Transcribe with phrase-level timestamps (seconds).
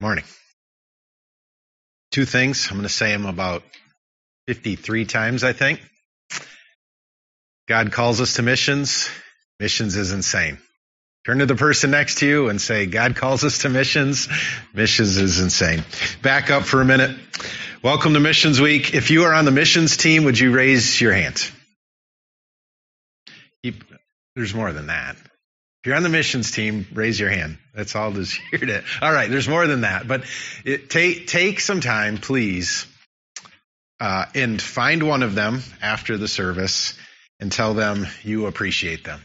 [0.00, 0.24] Morning.
[2.10, 2.68] Two things.
[2.70, 3.62] I'm going to say them about
[4.46, 5.80] 53 times, I think.
[7.68, 9.10] God calls us to missions.
[9.58, 10.58] Missions is insane.
[11.26, 14.26] Turn to the person next to you and say, God calls us to missions.
[14.72, 15.84] Missions is insane.
[16.22, 17.14] Back up for a minute.
[17.82, 18.94] Welcome to Missions Week.
[18.94, 21.50] If you are on the missions team, would you raise your hand?
[24.34, 25.16] There's more than that.
[25.82, 27.56] If you're on the missions team, raise your hand.
[27.74, 28.84] That's all this here to.
[29.00, 30.24] All right, there's more than that, but
[30.62, 32.86] it, take take some time, please,
[33.98, 36.98] uh, and find one of them after the service
[37.40, 39.22] and tell them you appreciate them.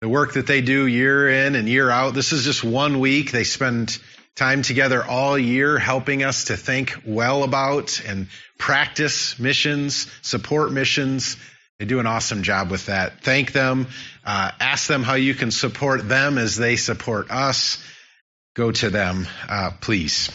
[0.00, 2.12] The work that they do year in and year out.
[2.12, 3.30] This is just one week.
[3.30, 3.96] They spend
[4.34, 8.26] time together all year helping us to think well about and
[8.58, 11.36] practice missions, support missions,
[11.78, 13.22] they do an awesome job with that.
[13.22, 13.88] Thank them.
[14.24, 17.78] Uh, ask them how you can support them as they support us.
[18.54, 20.30] Go to them, uh, please.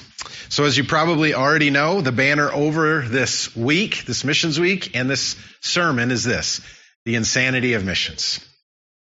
[0.49, 5.09] So, as you probably already know, the banner over this week, this missions week, and
[5.09, 6.61] this sermon is this
[7.05, 8.45] the insanity of missions.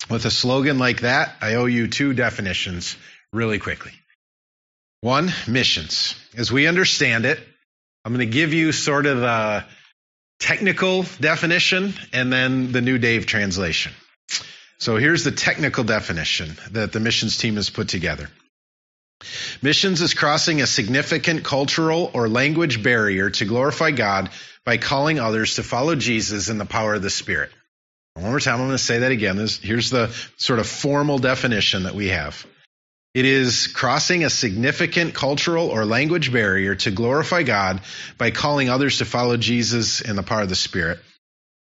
[0.09, 2.98] With a slogan like that, I owe you two definitions
[3.31, 3.92] really quickly.
[5.02, 6.16] One, missions.
[6.36, 7.40] As we understand it,
[8.03, 9.66] I'm going to give you sort of the
[10.40, 13.94] technical definition and then the New Dave translation.
[14.78, 18.30] So here's the technical definition that the missions team has put together.
[19.62, 24.30] Missions is crossing a significant cultural or language barrier to glorify God
[24.66, 27.52] by calling others to follow Jesus in the power of the Spirit.
[28.16, 29.38] One more time, I'm going to say that again.
[29.38, 32.46] This, here's the sort of formal definition that we have.
[33.14, 37.81] It is crossing a significant cultural or language barrier to glorify God
[38.18, 41.00] by calling others to follow Jesus in the power of the Spirit.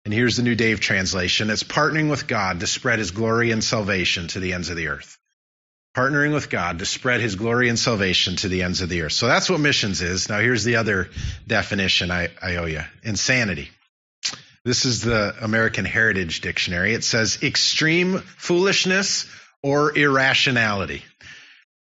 [0.04, 1.50] And here's the New Dave translation.
[1.50, 4.88] It's partnering with God to spread his glory and salvation to the ends of the
[4.88, 5.18] earth.
[5.94, 9.12] Partnering with God to spread his glory and salvation to the ends of the earth.
[9.12, 10.28] So that's what missions is.
[10.28, 11.10] Now here's the other
[11.46, 12.82] definition I, I owe you.
[13.02, 13.70] Insanity.
[14.64, 16.94] This is the American Heritage Dictionary.
[16.94, 19.26] It says extreme foolishness
[19.62, 21.02] or irrationality.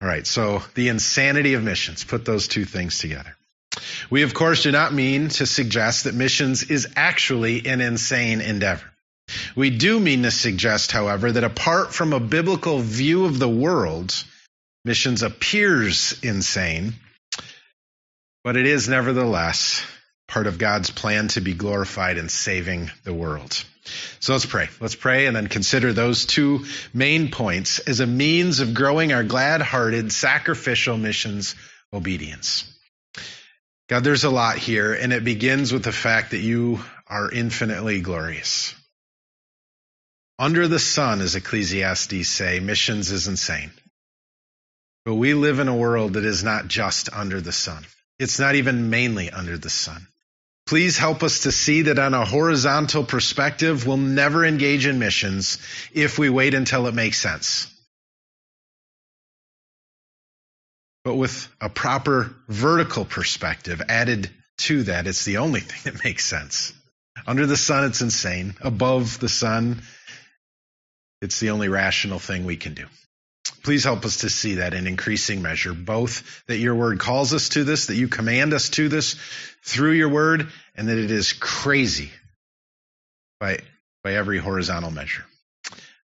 [0.01, 2.03] All right, so the insanity of missions.
[2.03, 3.35] Put those two things together.
[4.09, 8.85] We, of course, do not mean to suggest that missions is actually an insane endeavor.
[9.55, 14.13] We do mean to suggest, however, that apart from a biblical view of the world,
[14.85, 16.93] missions appears insane,
[18.43, 19.83] but it is nevertheless
[20.27, 23.63] part of God's plan to be glorified in saving the world.
[24.19, 24.69] So let's pray.
[24.79, 29.23] Let's pray and then consider those two main points as a means of growing our
[29.23, 31.55] glad hearted, sacrificial missions
[31.93, 32.72] obedience.
[33.89, 38.01] God, there's a lot here, and it begins with the fact that you are infinitely
[38.01, 38.73] glorious.
[40.39, 43.71] Under the sun, as Ecclesiastes say, missions is insane.
[45.05, 47.85] But we live in a world that is not just under the sun.
[48.19, 50.07] It's not even mainly under the sun.
[50.65, 55.57] Please help us to see that on a horizontal perspective, we'll never engage in missions
[55.91, 57.72] if we wait until it makes sense.
[61.03, 66.25] But with a proper vertical perspective added to that, it's the only thing that makes
[66.25, 66.73] sense.
[67.27, 68.55] Under the sun, it's insane.
[68.61, 69.81] Above the sun,
[71.21, 72.85] it's the only rational thing we can do.
[73.63, 77.49] Please help us to see that in increasing measure, both that your word calls us
[77.49, 79.15] to this, that you command us to this
[79.63, 82.11] through your word, and that it is crazy
[83.39, 83.59] by,
[84.03, 85.23] by every horizontal measure.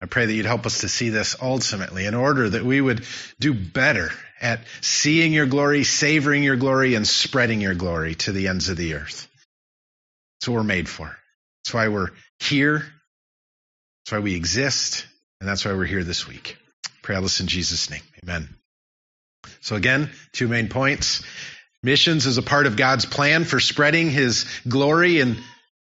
[0.02, 3.06] I pray that you'd help us to see this ultimately in order that we would
[3.40, 4.12] do better
[4.44, 8.78] at seeing your glory, savoring your glory, and spreading your glory to the ends of
[8.78, 9.28] the earth.
[10.40, 11.16] That's what we're made for.
[11.64, 12.80] That's why we're here.
[12.80, 15.08] That's why we exist.
[15.40, 16.58] And that's why we're here this week.
[17.02, 18.03] Pray all this in Jesus' name.
[18.24, 18.50] Amen.
[19.62, 21.24] So again, two main points.
[21.82, 25.38] Missions is a part of God's plan for spreading his glory and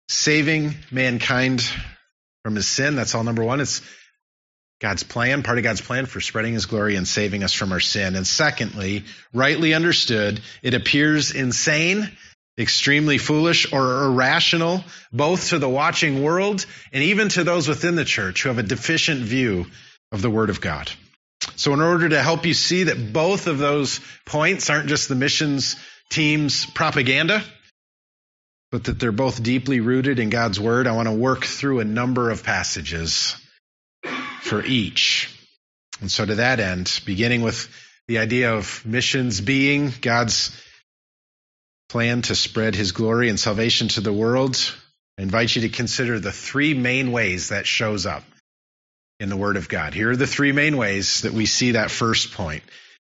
[0.09, 1.67] saving mankind
[2.43, 2.95] from his sin.
[2.95, 3.61] That's all number one.
[3.61, 3.81] It's
[4.79, 7.79] God's plan, part of God's plan for spreading his glory and saving us from our
[7.79, 8.15] sin.
[8.15, 12.11] And secondly, rightly understood, it appears insane,
[12.59, 18.05] extremely foolish, or irrational, both to the watching world and even to those within the
[18.05, 19.65] church who have a deficient view
[20.11, 20.91] of the Word of God.
[21.55, 25.15] So, in order to help you see that both of those points aren't just the
[25.15, 25.75] missions
[26.11, 27.43] team's propaganda,
[28.71, 31.85] but that they're both deeply rooted in God's Word, I want to work through a
[31.85, 33.35] number of passages
[34.47, 35.29] for each.
[36.01, 37.69] And so, to that end, beginning with
[38.07, 40.51] the idea of missions being God's
[41.89, 44.57] plan to spread His glory and salvation to the world,
[45.17, 48.23] I invite you to consider the three main ways that shows up
[49.19, 49.93] in the Word of God.
[49.93, 52.63] Here are the three main ways that we see that first point.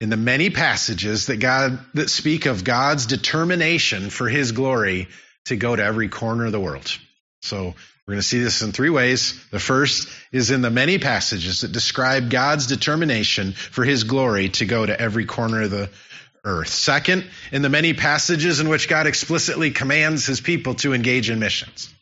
[0.02, 5.08] in the many passages that God that speak of God's determination for his glory
[5.46, 6.98] to go to every corner of the world.
[7.44, 7.76] So
[8.08, 9.40] we're going to see this in three ways.
[9.52, 14.66] The first is in the many passages that describe God's determination for his glory to
[14.66, 15.90] go to every corner of the
[16.44, 16.70] earth.
[16.70, 21.40] Second, in the many passages in which God explicitly commands his people to engage in
[21.40, 21.94] missions.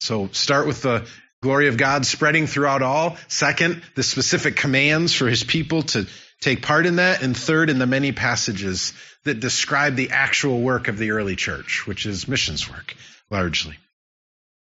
[0.00, 1.06] So start with the
[1.42, 3.16] glory of God spreading throughout all.
[3.28, 6.06] Second, the specific commands for his people to
[6.40, 7.22] take part in that.
[7.22, 8.92] And third, in the many passages
[9.24, 12.94] that describe the actual work of the early church, which is missions work,
[13.30, 13.78] largely.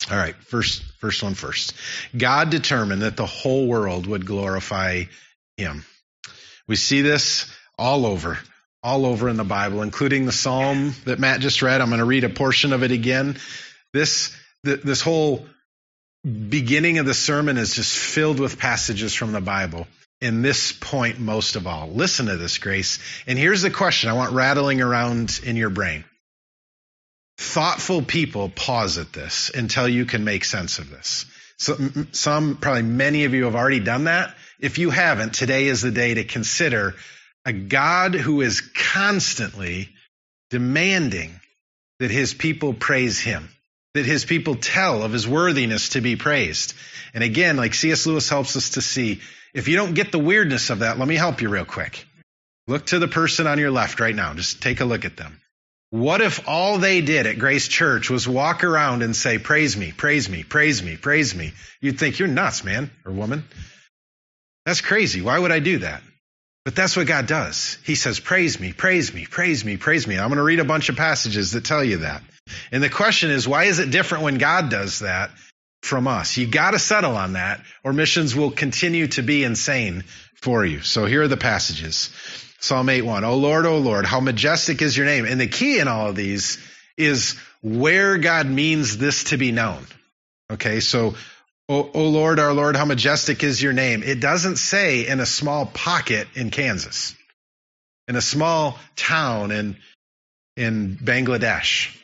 [0.08, 1.74] All right, first, first one first.
[2.16, 5.04] God determined that the whole world would glorify
[5.56, 5.84] him.
[6.66, 8.38] We see this all over,
[8.82, 11.80] all over in the Bible, including the Psalm that Matt just read.
[11.80, 13.36] I'm going to read a portion of it again.
[13.92, 15.46] This, this whole
[16.24, 19.86] beginning of the sermon is just filled with passages from the Bible
[20.20, 21.88] in this point most of all.
[21.88, 22.98] Listen to this, Grace.
[23.26, 26.04] And here's the question I want rattling around in your brain.
[27.40, 31.24] Thoughtful people pause at this until you can make sense of this.
[31.56, 31.74] So,
[32.12, 34.34] some, probably many of you have already done that.
[34.58, 36.94] If you haven't, today is the day to consider
[37.46, 39.88] a God who is constantly
[40.50, 41.40] demanding
[41.98, 43.48] that his people praise him,
[43.94, 46.74] that his people tell of his worthiness to be praised.
[47.14, 48.06] And again, like C.S.
[48.06, 49.22] Lewis helps us to see,
[49.54, 52.04] if you don't get the weirdness of that, let me help you real quick.
[52.66, 54.34] Look to the person on your left right now.
[54.34, 55.40] Just take a look at them.
[55.90, 59.92] What if all they did at Grace Church was walk around and say, Praise me,
[59.92, 61.52] praise me, praise me, praise me?
[61.80, 63.44] You'd think, You're nuts, man or woman.
[64.66, 65.20] That's crazy.
[65.20, 66.02] Why would I do that?
[66.64, 67.78] But that's what God does.
[67.84, 70.18] He says, Praise me, praise me, praise me, praise me.
[70.18, 72.22] I'm going to read a bunch of passages that tell you that.
[72.70, 75.30] And the question is, why is it different when God does that
[75.82, 76.36] from us.
[76.36, 80.04] You got to settle on that, or missions will continue to be insane
[80.34, 80.80] for you.
[80.80, 82.10] So here are the passages.
[82.60, 83.24] Psalm 8 1.
[83.24, 85.24] Oh Lord, oh Lord, how majestic is your name.
[85.24, 86.58] And the key in all of these
[86.96, 89.86] is where God means this to be known.
[90.50, 91.14] Okay, so,
[91.68, 94.02] oh, oh Lord, our Lord, how majestic is your name.
[94.02, 97.14] It doesn't say in a small pocket in Kansas,
[98.08, 99.76] in a small town in,
[100.56, 101.96] in Bangladesh.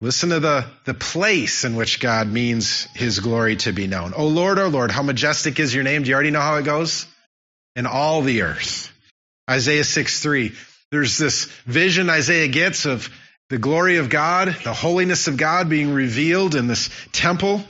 [0.00, 4.14] Listen to the, the place in which God means his glory to be known.
[4.16, 6.02] Oh Lord, oh Lord, how majestic is your name.
[6.02, 7.06] Do you already know how it goes?
[7.76, 8.89] In all the earth.
[9.50, 10.52] Isaiah 6 3.
[10.90, 13.08] There's this vision Isaiah gets of
[13.48, 17.62] the glory of God, the holiness of God being revealed in this temple.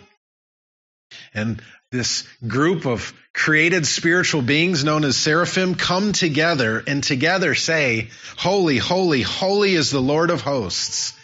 [1.33, 8.11] And this group of created spiritual beings known as seraphim come together and together say,
[8.37, 11.15] Holy, holy, holy is the Lord of hosts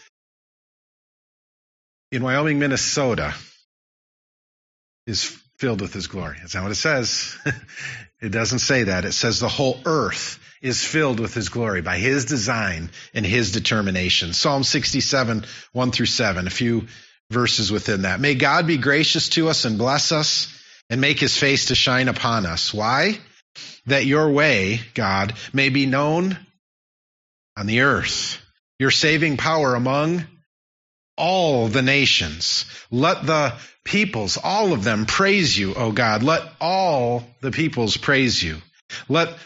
[2.12, 3.34] in Wyoming, Minnesota
[5.06, 6.36] is filled with his glory.
[6.40, 7.36] That's not what it says.
[8.20, 9.04] it doesn't say that.
[9.04, 13.52] It says the whole earth is filled with his glory by his design and his
[13.52, 14.32] determination.
[14.32, 16.86] Psalm 67, 1 through 7, a few
[17.30, 18.20] verses within that.
[18.20, 20.52] May God be gracious to us and bless us
[20.90, 22.72] and make his face to shine upon us.
[22.72, 23.18] Why?
[23.86, 26.38] That your way, God, may be known
[27.56, 28.38] on the earth,
[28.78, 30.26] your saving power among
[31.16, 32.64] all the nations.
[32.90, 33.54] Let the
[33.84, 36.22] peoples, all of them, praise you, O God.
[36.22, 38.60] Let all the peoples praise you.
[39.08, 39.36] Let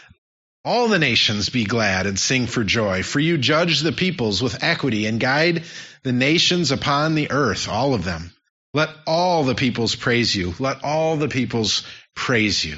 [0.63, 4.63] all the nations be glad and sing for joy, for you judge the peoples with
[4.63, 5.63] equity and guide
[6.03, 8.31] the nations upon the earth, all of them.
[8.73, 10.53] Let all the peoples praise you.
[10.59, 11.83] Let all the peoples
[12.15, 12.77] praise you.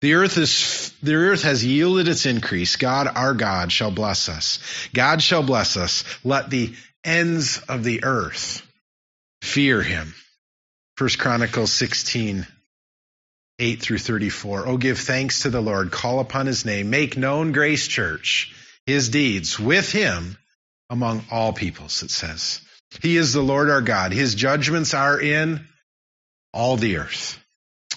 [0.00, 2.76] The earth is, the earth has yielded its increase.
[2.76, 4.58] God, our God, shall bless us.
[4.92, 6.04] God shall bless us.
[6.24, 6.74] Let the
[7.04, 8.62] ends of the earth
[9.42, 10.14] fear him.
[10.96, 12.46] First Chronicles 16,
[13.58, 14.66] 8 through 34.
[14.66, 18.54] Oh, give thanks to the Lord, call upon his name, make known Grace Church,
[18.86, 20.36] his deeds with him
[20.90, 22.60] among all peoples, it says.
[23.02, 24.12] He is the Lord our God.
[24.12, 25.66] His judgments are in
[26.52, 27.38] all the earth.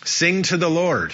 [0.03, 1.13] Sing to the Lord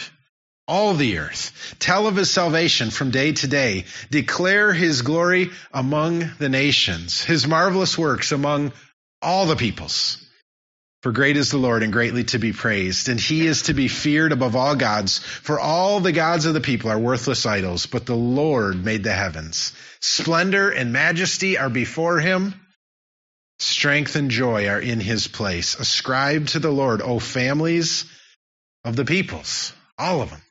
[0.67, 1.75] all the earth.
[1.79, 3.85] Tell of his salvation from day to day.
[4.09, 8.71] Declare his glory among the nations, his marvelous works among
[9.21, 10.19] all the peoples.
[11.01, 13.89] For great is the Lord and greatly to be praised, and he is to be
[13.89, 15.17] feared above all gods.
[15.19, 19.11] For all the gods of the people are worthless idols, but the Lord made the
[19.11, 19.73] heavens.
[19.99, 22.53] Splendor and majesty are before him.
[23.59, 25.75] Strength and joy are in his place.
[25.75, 28.05] Ascribe to the Lord, O families
[28.85, 30.41] of the peoples, all of them.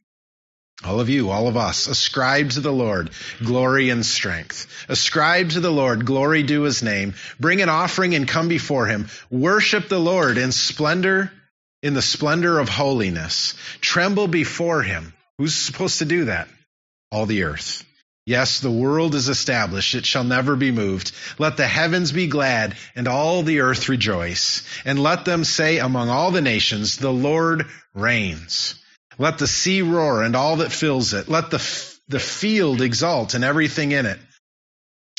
[0.84, 3.10] All of you, all of us, ascribe to the Lord
[3.42, 4.66] glory and strength.
[4.88, 7.14] Ascribe to the Lord glory due his name.
[7.38, 9.08] Bring an offering and come before him.
[9.30, 11.30] Worship the Lord in splendor,
[11.82, 13.54] in the splendor of holiness.
[13.80, 15.14] Tremble before him.
[15.38, 16.48] Who's supposed to do that?
[17.12, 17.84] All the earth.
[18.26, 19.94] Yes, the world is established.
[19.94, 21.12] It shall never be moved.
[21.38, 24.62] Let the heavens be glad and all the earth rejoice.
[24.84, 28.76] And let them say among all the nations, the Lord reigns.
[29.22, 31.28] Let the sea roar and all that fills it.
[31.28, 31.58] Let the,
[32.08, 34.18] the field exult and everything in it.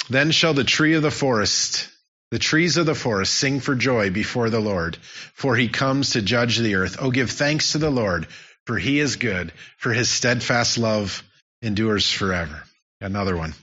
[0.10, 1.88] Then shall the tree of the forest,
[2.29, 4.98] the trees of the forest sing for joy before the Lord,
[5.36, 6.98] for he comes to judge the earth.
[7.00, 8.27] Oh, give thanks to the Lord,
[8.65, 11.24] for he is good, for his steadfast love
[11.62, 12.62] endures forever.
[13.00, 13.53] Another one.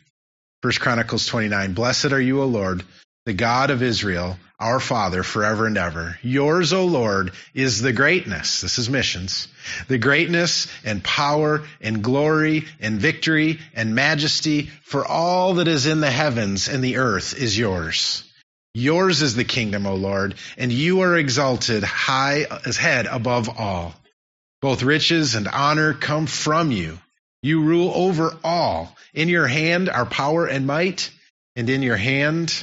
[0.62, 1.74] First Chronicles 29.
[1.74, 2.82] Blessed are you, O Lord,
[3.26, 6.18] the God of Israel, our Father, forever and ever.
[6.22, 8.60] Yours, O Lord, is the greatness.
[8.60, 9.48] This is missions.
[9.88, 16.00] The greatness and power and glory and victory and majesty for all that is in
[16.00, 18.24] the heavens and the earth is yours.
[18.74, 23.94] Yours is the kingdom, O Lord, and you are exalted high as head above all.
[24.62, 26.98] Both riches and honor come from you.
[27.42, 28.94] You rule over all.
[29.14, 31.10] In your hand are power and might,
[31.56, 32.62] and in your hand,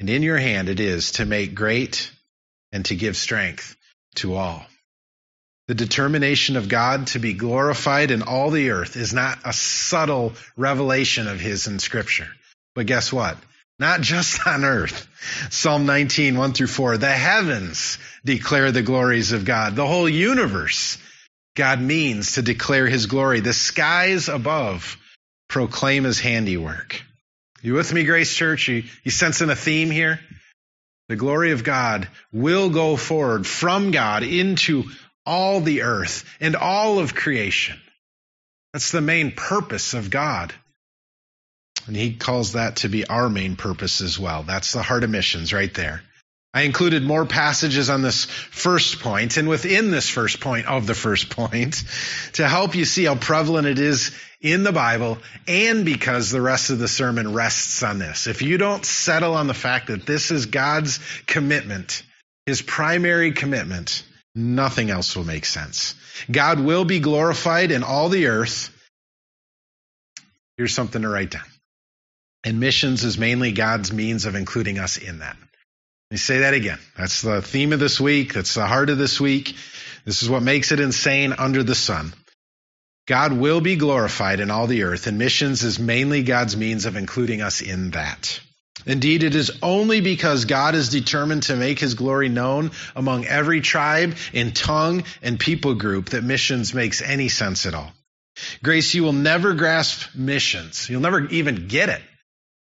[0.00, 2.10] and in your hand it is to make great
[2.72, 3.76] and to give strength
[4.16, 4.64] to all.
[5.68, 10.34] The determination of God to be glorified in all the earth is not a subtle
[10.56, 12.28] revelation of His in Scripture.
[12.74, 13.36] But guess what?
[13.78, 15.08] Not just on earth.
[15.50, 16.98] Psalm 19, 1 through 4.
[16.98, 19.74] The heavens declare the glories of God.
[19.74, 20.98] The whole universe
[21.56, 23.40] God means to declare his glory.
[23.40, 24.98] The skies above
[25.48, 27.02] proclaim his handiwork.
[27.62, 28.68] You with me, Grace Church?
[28.68, 30.20] You, you sensing a theme here?
[31.08, 34.84] The glory of God will go forward from God into
[35.24, 37.80] all the earth and all of creation.
[38.72, 40.52] That's the main purpose of God.
[41.86, 44.42] And he calls that to be our main purpose as well.
[44.42, 46.02] That's the heart of missions right there.
[46.56, 50.94] I included more passages on this first point and within this first point of the
[50.94, 51.84] first point
[52.32, 56.70] to help you see how prevalent it is in the Bible and because the rest
[56.70, 58.26] of the sermon rests on this.
[58.26, 62.02] If you don't settle on the fact that this is God's commitment,
[62.46, 64.02] his primary commitment,
[64.34, 65.94] nothing else will make sense.
[66.30, 68.70] God will be glorified in all the earth.
[70.56, 71.44] Here's something to write down.
[72.44, 75.36] And missions is mainly God's means of including us in that.
[76.08, 76.78] Let me say that again.
[76.96, 78.32] That's the theme of this week.
[78.32, 79.56] That's the heart of this week.
[80.04, 82.12] This is what makes it insane under the sun.
[83.08, 86.94] God will be glorified in all the earth, and missions is mainly God's means of
[86.94, 88.38] including us in that.
[88.86, 93.60] Indeed, it is only because God is determined to make his glory known among every
[93.60, 97.92] tribe and tongue and people group that missions makes any sense at all.
[98.62, 100.88] Grace, you will never grasp missions.
[100.88, 102.02] You'll never even get it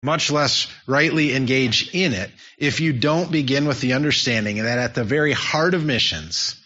[0.02, 4.94] much less rightly engage in it, if you don't begin with the understanding that at
[4.94, 6.56] the very heart of missions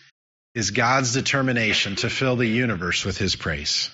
[0.54, 3.90] is God's determination to fill the universe with his praise.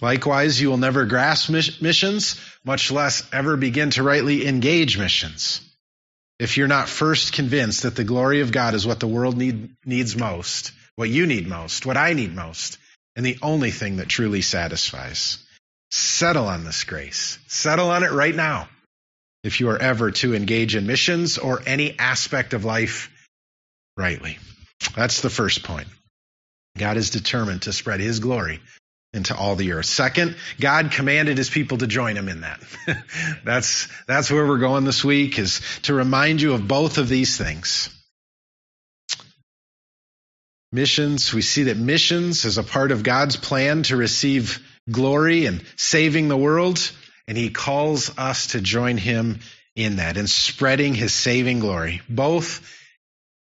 [0.00, 5.60] Likewise, you will never grasp missions, much less ever begin to rightly engage missions,
[6.38, 9.74] if you're not first convinced that the glory of God is what the world need,
[9.84, 12.78] needs most, what you need most, what I need most,
[13.14, 15.38] and the only thing that truly satisfies.
[15.90, 17.38] Settle on this grace.
[17.46, 18.68] Settle on it right now.
[19.44, 23.10] If you are ever to engage in missions or any aspect of life
[23.96, 24.38] rightly.
[24.94, 25.88] That's the first point.
[26.76, 28.60] God is determined to spread his glory
[29.12, 29.86] into all the earth.
[29.86, 32.60] Second, God commanded his people to join him in that.
[33.44, 37.38] that's, that's where we're going this week is to remind you of both of these
[37.38, 37.88] things.
[40.72, 45.64] Missions, we see that missions is a part of God's plan to receive glory and
[45.76, 46.90] saving the world,
[47.26, 49.40] and he calls us to join him
[49.74, 52.66] in that and spreading his saving glory, both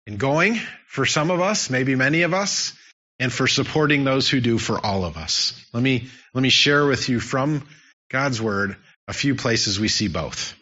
[0.07, 2.73] in going for some of us, maybe many of us,
[3.19, 5.53] and for supporting those who do for all of us.
[5.73, 7.67] Let me, let me share with you from
[8.09, 8.77] God's word
[9.07, 10.55] a few places we see both.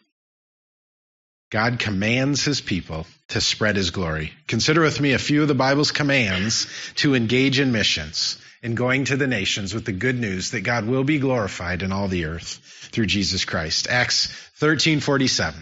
[1.51, 4.31] God commands his people to spread his glory.
[4.47, 9.05] Consider with me a few of the Bible's commands to engage in missions and going
[9.05, 12.25] to the nations with the good news that God will be glorified in all the
[12.25, 12.59] earth
[12.91, 13.87] through Jesus Christ.
[13.89, 14.27] Acts
[14.59, 15.55] 13:47.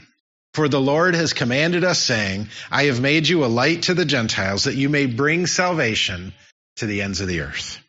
[0.54, 4.04] For the Lord has commanded us saying, I have made you a light to the
[4.04, 6.34] Gentiles that you may bring salvation
[6.76, 7.80] to the ends of the earth.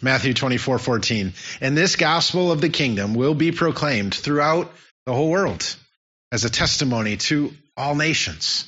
[0.00, 1.34] Matthew 24:14.
[1.60, 4.72] And this gospel of the kingdom will be proclaimed throughout
[5.04, 5.76] the whole world
[6.32, 8.64] as a testimony to all nations.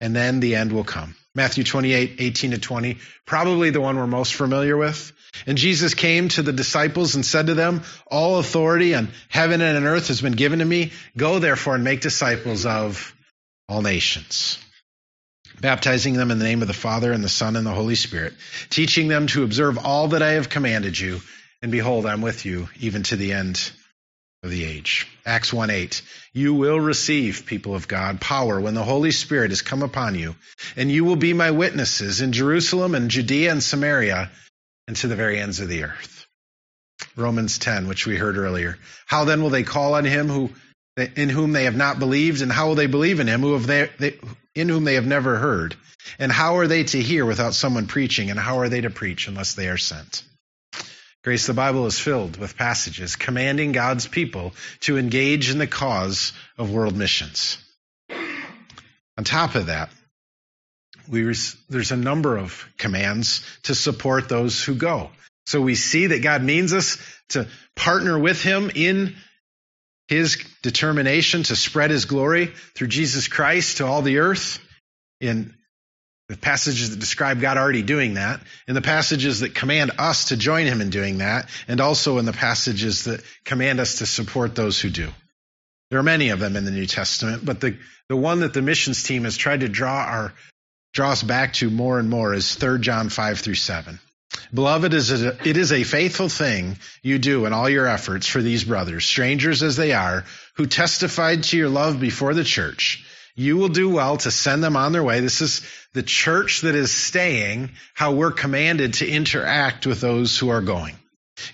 [0.00, 1.16] And then the end will come.
[1.34, 5.12] Matthew 28, 18 to 20, probably the one we're most familiar with.
[5.46, 9.76] And Jesus came to the disciples and said to them, All authority on heaven and
[9.76, 10.92] on earth has been given to me.
[11.16, 13.14] Go therefore and make disciples of
[13.68, 14.58] all nations,
[15.60, 18.34] baptizing them in the name of the Father and the Son and the Holy Spirit,
[18.70, 21.20] teaching them to observe all that I have commanded you.
[21.60, 23.70] and behold, I'm with you even to the end
[24.42, 25.06] of the age.
[25.26, 26.02] Acts 1 8.
[26.32, 30.36] You will receive, people of God, power when the Holy Spirit has come upon you,
[30.76, 34.30] and you will be my witnesses in Jerusalem and Judea and Samaria
[34.86, 36.26] and to the very ends of the earth.
[37.16, 38.78] Romans 10, which we heard earlier.
[39.06, 40.50] How then will they call on him who
[40.96, 43.66] in whom they have not believed, and how will they believe in him who have
[43.66, 44.18] they, they,
[44.54, 45.76] in whom they have never heard?
[46.18, 48.30] And how are they to hear without someone preaching?
[48.30, 50.24] And how are they to preach unless they are sent?
[51.28, 56.32] Grace, the Bible is filled with passages commanding God's people to engage in the cause
[56.56, 57.58] of world missions.
[59.18, 59.90] On top of that,
[61.06, 61.24] we,
[61.68, 65.10] there's a number of commands to support those who go.
[65.44, 66.96] So we see that God means us
[67.28, 69.14] to partner with Him in
[70.06, 74.66] His determination to spread His glory through Jesus Christ to all the earth.
[75.20, 75.54] In
[76.28, 80.36] the passages that describe God already doing that, in the passages that command us to
[80.36, 84.54] join him in doing that, and also in the passages that command us to support
[84.54, 85.08] those who do.
[85.90, 87.78] There are many of them in the New Testament, but the,
[88.10, 90.34] the one that the missions team has tried to draw our
[90.92, 93.98] draw us back to more and more is 3 John 5 through 7.
[94.52, 99.04] Beloved, it is a faithful thing you do in all your efforts for these brothers,
[99.04, 103.04] strangers as they are, who testified to your love before the church
[103.38, 105.20] you will do well to send them on their way.
[105.20, 105.62] This is
[105.94, 110.96] the church that is staying, how we're commanded to interact with those who are going.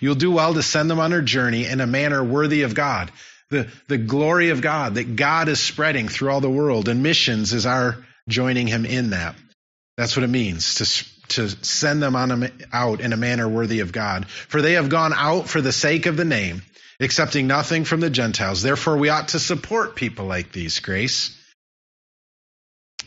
[0.00, 3.12] You'll do well to send them on their journey in a manner worthy of God.
[3.50, 7.52] The, the glory of God that God is spreading through all the world, and missions
[7.52, 9.36] is our joining Him in that.
[9.98, 13.80] That's what it means to, to send them on a, out in a manner worthy
[13.80, 14.26] of God.
[14.30, 16.62] For they have gone out for the sake of the name,
[16.98, 18.62] accepting nothing from the Gentiles.
[18.62, 21.38] Therefore, we ought to support people like these, Grace.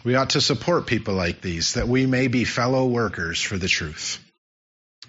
[0.04, 3.68] We ought to support people like these, that we may be fellow workers for the
[3.68, 4.24] truth.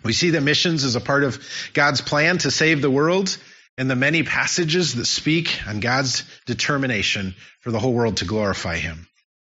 [0.03, 1.43] We see that missions is a part of
[1.75, 3.37] God's plan to save the world
[3.77, 8.77] and the many passages that speak on God's determination for the whole world to glorify
[8.77, 9.07] Him,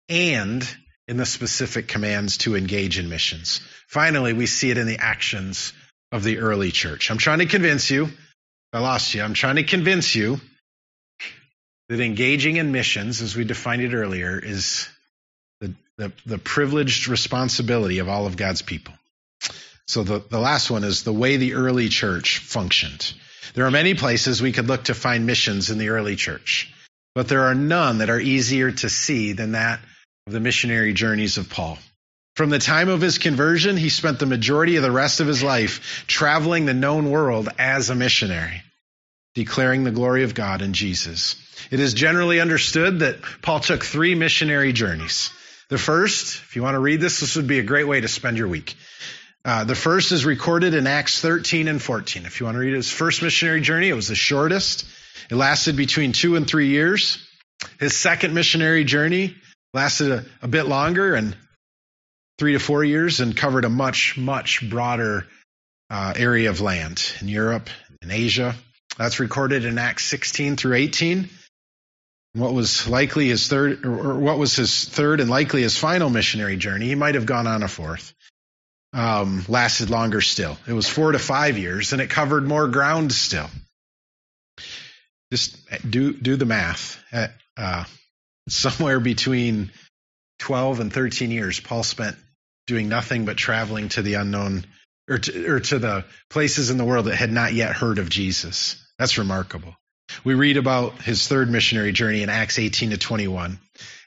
[0.10, 0.68] and
[1.08, 3.62] in the specific commands to engage in missions.
[3.88, 5.72] Finally, we see it in the actions
[6.12, 7.10] of the early church.
[7.10, 8.10] I'm trying to convince you,
[8.74, 10.42] I lost you, I'm trying to convince you
[11.88, 14.90] that engaging in missions, as we defined it earlier, is
[15.98, 18.94] the, the privileged responsibility of all of God's people.
[19.88, 23.14] So the, the last one is the way the early church functioned.
[23.54, 26.72] There are many places we could look to find missions in the early church,
[27.16, 29.80] but there are none that are easier to see than that
[30.28, 31.80] of the missionary journeys of Paul.
[32.36, 35.42] From the time of his conversion, he spent the majority of the rest of his
[35.42, 38.62] life traveling the known world as a missionary,
[39.34, 41.36] declaring the glory of God in Jesus.
[41.72, 45.32] It is generally understood that Paul took three missionary journeys.
[45.70, 48.08] The first, if you want to read this, this would be a great way to
[48.08, 48.76] spend your week.
[49.44, 52.26] Uh, the first is recorded in Acts 13 and 14.
[52.26, 54.86] If you want to read his first missionary journey, it was the shortest.
[55.30, 57.18] It lasted between two and three years.
[57.80, 59.36] His second missionary journey
[59.74, 61.36] lasted a, a bit longer and
[62.40, 65.28] three to four years and covered a much, much broader
[65.90, 67.70] uh, area of land in Europe
[68.02, 68.56] and Asia.
[68.98, 71.30] That's recorded in Acts 16 through 18
[72.38, 76.58] what was likely his third, or what was his third and likely his final missionary
[76.58, 76.88] journey.
[76.88, 78.14] He might have gone on a fourth.
[78.94, 80.58] Um, lasted longer still.
[80.68, 83.50] It was four to five years, and it covered more ground still.
[85.32, 85.58] Just
[85.90, 86.98] do do the math.
[87.12, 87.84] At, uh,
[88.48, 89.72] somewhere between
[90.40, 92.16] twelve and thirteen years, Paul spent
[92.66, 94.66] doing nothing but traveling to the unknown,
[95.10, 98.10] or to, or to the places in the world that had not yet heard of
[98.10, 98.82] Jesus.
[98.98, 99.76] That's remarkable.
[100.24, 103.60] We read about his third missionary journey in Acts 18 to 21.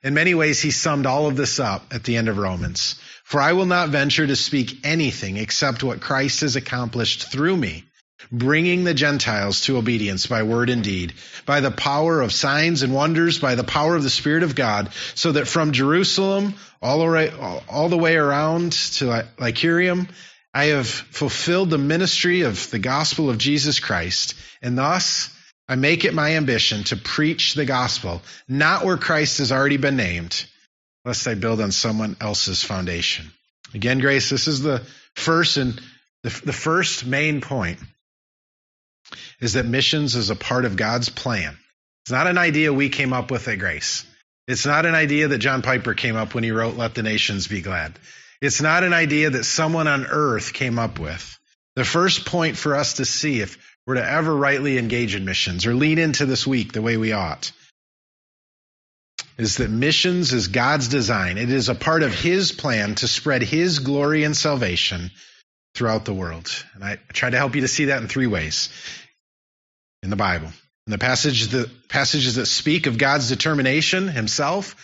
[0.03, 2.97] In many ways, he summed all of this up at the end of Romans.
[3.25, 7.85] For I will not venture to speak anything except what Christ has accomplished through me,
[8.33, 11.13] bringing the Gentiles to obedience by word and deed,
[11.47, 14.91] by the power of signs and wonders, by the power of the Spirit of God,
[15.15, 17.31] so that from Jerusalem all the way,
[17.69, 20.09] all the way around to Iconium,
[20.53, 25.31] I have fulfilled the ministry of the gospel of Jesus Christ, and thus
[25.71, 29.95] I make it my ambition to preach the gospel, not where Christ has already been
[29.95, 30.45] named,
[31.05, 33.31] lest I build on someone else's foundation.
[33.73, 34.83] Again, Grace, this is the
[35.15, 35.81] first and
[36.25, 37.79] the, the first main point
[39.41, 41.57] is that missions is a part of God's plan.
[42.03, 44.05] It's not an idea we came up with at Grace.
[44.49, 47.47] It's not an idea that John Piper came up when he wrote Let the Nations
[47.47, 47.97] Be Glad.
[48.43, 51.39] It's not an idea that someone on earth came up with.
[51.77, 53.57] The first point for us to see if
[53.91, 57.11] we're to ever rightly engage in missions or lean into this week the way we
[57.11, 57.51] ought
[59.37, 61.39] is that missions is God's design.
[61.39, 65.11] It is a part of His plan to spread His glory and salvation
[65.75, 66.49] throughout the world.
[66.75, 68.69] And I, try to help you to see that in three ways
[70.05, 70.53] in the Bible.
[70.87, 74.77] In the passage, the passages that speak of God's determination himself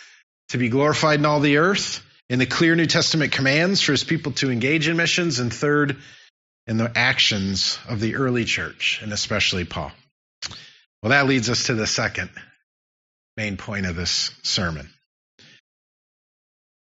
[0.48, 4.02] to be glorified in all the earth, in the clear New Testament commands for his
[4.02, 5.96] people to engage in missions, and third,
[6.66, 9.92] in the actions of the early church, and especially Paul.
[11.02, 12.30] Well, that leads us to the second
[13.36, 14.88] main point of this sermon.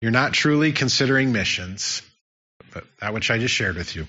[0.01, 2.03] You're not truly considering missions,
[3.01, 4.07] that which I just shared with you.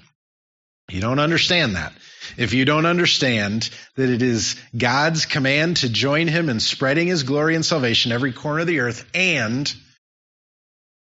[0.89, 1.93] You don't understand that.
[2.37, 7.23] If you don't understand that it is God's command to join him in spreading his
[7.23, 9.73] glory and salvation every corner of the earth, and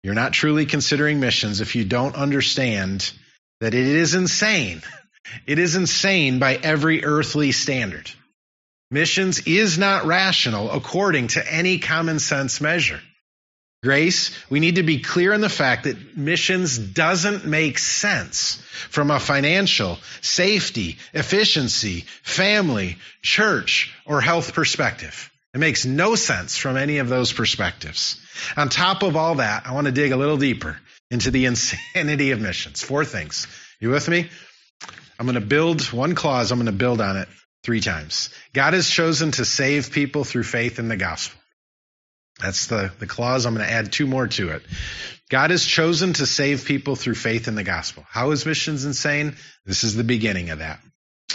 [0.03, 3.12] you're not truly considering missions if you don't understand
[3.62, 4.83] that it is insane.
[5.46, 8.11] It is insane by every earthly standard.
[8.90, 13.01] Missions is not rational according to any common sense measure.
[13.85, 18.57] Grace, we need to be clear in the fact that missions doesn't make sense
[18.90, 25.31] from a financial, safety, efficiency, family, church, or health perspective.
[25.55, 28.20] It makes no sense from any of those perspectives.
[28.57, 30.79] On top of all that, I want to dig a little deeper
[31.12, 32.83] into the insanity of missions.
[32.83, 33.46] Four things.
[33.79, 34.31] You with me?
[35.18, 37.29] I'm going to build one clause, I'm going to build on it
[37.62, 38.31] three times.
[38.53, 41.38] God has chosen to save people through faith in the gospel.
[42.40, 43.44] That's the, the clause.
[43.44, 44.62] I'm going to add two more to it.
[45.29, 48.05] God has chosen to save people through faith in the gospel.
[48.09, 49.37] How is missions insane?
[49.66, 50.81] This is the beginning of that.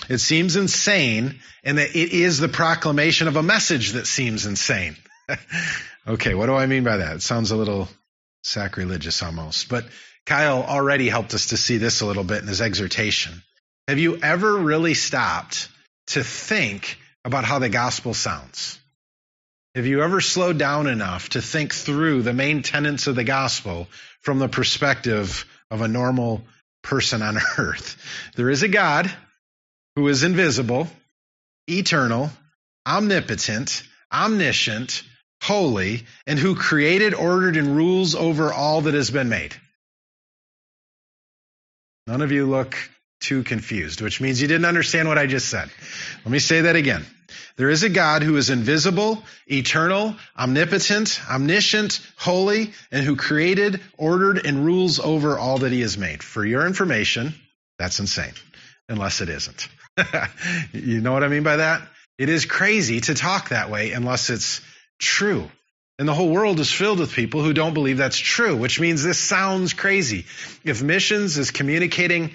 [0.09, 4.97] It seems insane and that it is the proclamation of a message that seems insane.
[6.07, 7.17] okay, what do I mean by that?
[7.17, 7.87] It sounds a little
[8.47, 9.69] sacrilegious almost.
[9.69, 9.86] But
[10.25, 13.41] Kyle already helped us to see this a little bit in his exhortation.
[13.88, 15.69] Have you ever really stopped
[16.07, 18.79] to think about how the gospel sounds?
[19.75, 23.88] Have you ever slowed down enough to think through the main tenets of the gospel
[24.21, 26.43] from the perspective of a normal
[26.81, 27.97] person on earth?
[28.36, 29.12] There is a God
[29.95, 30.88] who is invisible,
[31.67, 32.31] eternal,
[32.88, 35.03] omnipotent, omniscient,
[35.41, 39.56] holy, and who created, ordered, and rules over all that has been made.
[42.08, 42.78] None of you look
[43.19, 45.69] too confused, which means you didn't understand what I just said.
[46.23, 47.06] Let me say that again.
[47.58, 54.45] There is a God who is invisible, eternal, omnipotent, omniscient, holy, and who created, ordered,
[54.45, 56.23] and rules over all that he has made.
[56.23, 57.34] For your information,
[57.80, 58.34] that's insane,
[58.88, 59.67] unless it isn't.
[60.71, 61.82] you know what I mean by that?
[62.17, 64.62] It is crazy to talk that way unless it's
[64.99, 65.49] true.
[65.99, 69.03] And the whole world is filled with people who don't believe that's true, which means
[69.03, 70.25] this sounds crazy.
[70.63, 72.31] If missions is communicating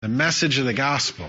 [0.00, 1.28] the message of the gospel,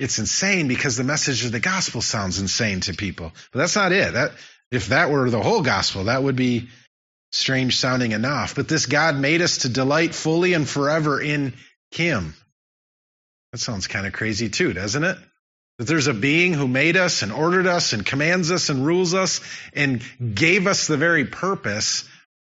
[0.00, 3.32] it's insane because the message of the gospel sounds insane to people.
[3.52, 4.14] But that's not it.
[4.14, 4.32] That
[4.72, 6.68] if that were the whole gospel, that would be
[7.30, 8.54] strange sounding enough.
[8.54, 11.54] But this God made us to delight fully and forever in
[11.90, 12.34] him.
[13.52, 15.18] That sounds kind of crazy too, doesn't it?
[15.78, 19.14] That there's a being who made us and ordered us and commands us and rules
[19.14, 19.40] us
[19.72, 20.02] and
[20.34, 22.08] gave us the very purpose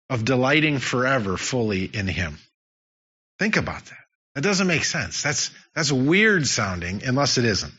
[0.08, 2.38] of delighting forever fully in him.
[3.38, 3.98] Think about that.
[4.34, 5.22] That doesn't make sense.
[5.22, 7.74] That's, that's weird sounding unless it isn't.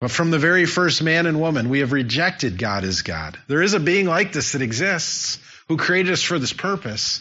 [0.00, 3.36] But from the very first man and woman, we have rejected God as God.
[3.48, 7.20] There is a being like this that exists who created us for this purpose.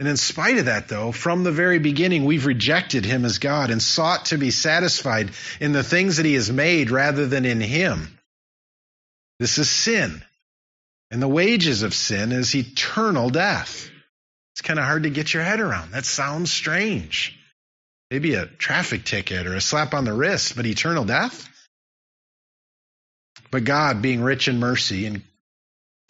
[0.00, 3.70] And in spite of that, though, from the very beginning, we've rejected him as God
[3.70, 7.60] and sought to be satisfied in the things that he has made rather than in
[7.60, 8.18] him.
[9.38, 10.22] This is sin.
[11.10, 13.90] And the wages of sin is eternal death.
[14.54, 15.90] It's kind of hard to get your head around.
[15.90, 17.38] That sounds strange.
[18.10, 21.46] Maybe a traffic ticket or a slap on the wrist, but eternal death?
[23.50, 25.22] But God, being rich in mercy and,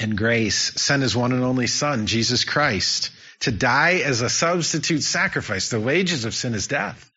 [0.00, 3.10] and grace, sent his one and only Son, Jesus Christ,
[3.40, 5.68] to die as a substitute sacrifice.
[5.68, 7.10] The wages of sin is death.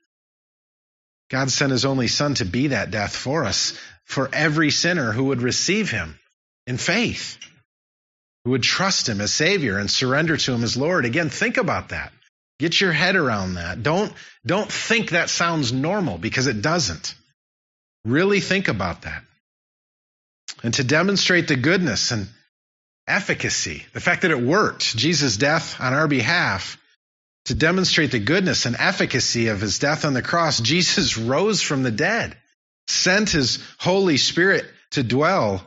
[1.32, 5.26] God sent his only Son to be that death for us, for every sinner who
[5.26, 6.20] would receive him
[6.68, 7.38] in faith,
[8.44, 11.06] who would trust him as Savior and surrender to him as Lord.
[11.06, 12.12] Again, think about that.
[12.60, 13.82] Get your head around that.
[13.82, 14.14] Don't,
[14.46, 17.16] don't think that sounds normal because it doesn't.
[18.06, 19.24] Really think about that.
[20.62, 22.28] And to demonstrate the goodness and
[23.08, 26.78] efficacy, the fact that it worked, Jesus' death on our behalf,
[27.46, 31.84] to demonstrate the goodness and efficacy of his death on the cross, Jesus rose from
[31.84, 32.38] the dead,
[32.88, 35.66] sent his Holy Spirit to dwell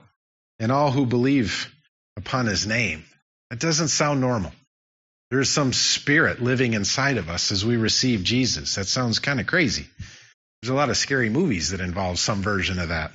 [0.59, 1.72] in all who believe
[2.16, 3.05] upon his name.
[3.51, 4.53] That doesn't sound normal.
[5.31, 8.77] There's some spirit living inside of us as we receive Jesus.
[8.77, 9.87] That sounds kind of crazy.
[10.62, 13.12] There's a lot of scary movies that involve some version of that.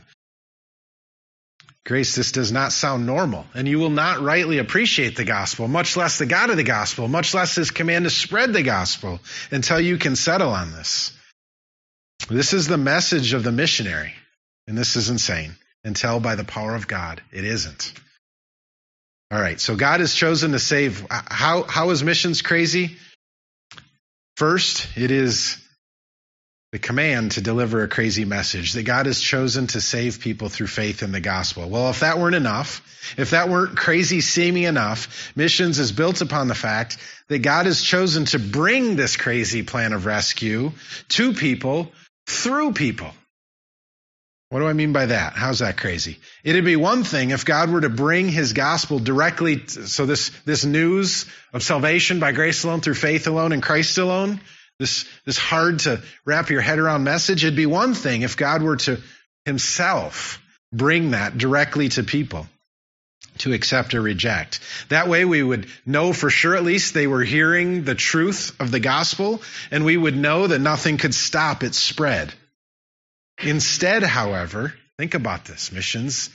[1.86, 5.98] Grace, this does not sound normal, and you will not rightly appreciate the gospel, much
[5.98, 9.80] less the God of the gospel, much less his command to spread the gospel until
[9.80, 11.12] you can settle on this.
[12.30, 14.14] This is the message of the missionary,
[14.68, 17.94] and this is insane until by the power of God it isn't.
[19.32, 21.08] All right, so God has chosen to save.
[21.10, 22.98] How, how is missions crazy?
[24.36, 25.58] First, it is
[26.72, 30.68] the command to deliver a crazy message that God has chosen to save people through
[30.68, 31.70] faith in the gospel.
[31.70, 32.82] Well, if that weren't enough,
[33.18, 37.82] if that weren't crazy seeming enough, missions is built upon the fact that God has
[37.82, 40.72] chosen to bring this crazy plan of rescue
[41.10, 41.92] to people
[42.26, 43.12] through people.
[44.48, 45.34] What do I mean by that?
[45.34, 46.20] How's that crazy?
[46.44, 50.64] It'd be one thing if God were to bring his gospel directly, so this, this
[50.64, 54.40] news of salvation by grace alone, through faith alone, in Christ alone,
[54.82, 58.64] this, this hard to wrap your head around message, it'd be one thing if God
[58.64, 59.00] were to
[59.46, 60.42] himself
[60.74, 62.48] bring that directly to people
[63.38, 64.60] to accept or reject.
[64.90, 68.72] That way we would know for sure at least they were hearing the truth of
[68.72, 72.34] the gospel and we would know that nothing could stop its spread.
[73.44, 75.72] Instead, however, think about this.
[75.72, 76.32] Missions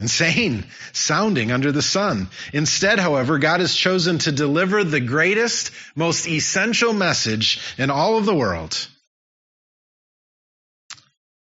[0.00, 2.28] insane sounding under the sun.
[2.52, 8.26] Instead, however, God has chosen to deliver the greatest, most essential message in all of
[8.26, 8.88] the world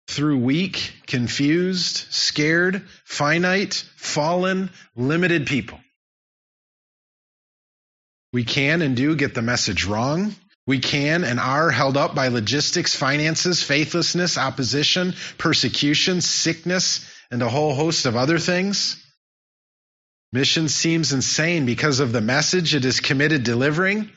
[0.08, 5.78] through weak, confused, scared, finite, fallen, limited people.
[8.32, 10.34] We can and do get the message wrong.
[10.66, 17.48] We can and are held up by logistics, finances, faithlessness, opposition, persecution, sickness, and a
[17.48, 19.04] whole host of other things.
[20.32, 24.10] Mission seems insane because of the message it is committed delivering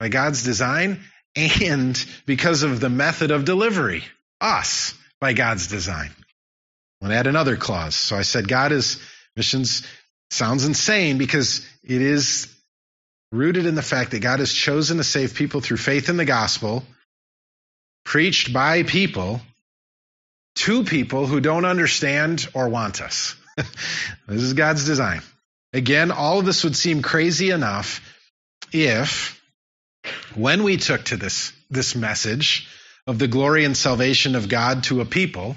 [0.00, 1.00] by God's design
[1.36, 4.02] and because of the method of delivery,
[4.40, 6.10] us, by God's design.
[6.10, 7.94] I want to add another clause.
[7.94, 8.98] So I said God is,
[9.36, 9.86] missions
[10.30, 12.52] sounds insane because it is
[13.32, 16.24] rooted in the fact that God has chosen to save people through faith in the
[16.24, 16.84] gospel,
[18.04, 19.40] preached by people
[20.56, 23.36] to people who don't understand or want us.
[23.56, 25.22] this is God's design.
[25.72, 28.00] Again, all of this would seem crazy enough
[28.72, 29.40] if,
[30.34, 32.68] when we took to this, this message
[33.06, 35.56] of the glory and salvation of God to a people,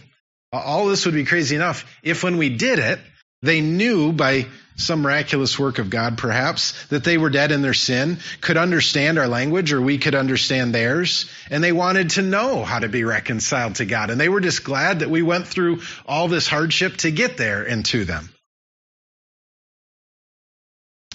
[0.52, 3.00] all this would be crazy enough if, when we did it,
[3.42, 4.48] they knew by
[4.80, 9.20] some miraculous work of God, perhaps, that they were dead in their sin, could understand
[9.20, 13.04] our language or we could understand theirs, and they wanted to know how to be
[13.04, 14.10] reconciled to God.
[14.10, 17.64] And they were just glad that we went through all this hardship to get there
[17.64, 18.30] and to them.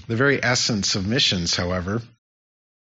[0.06, 2.02] The very essence of missions, however,